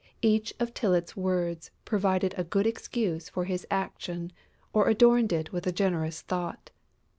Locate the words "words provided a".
1.15-2.43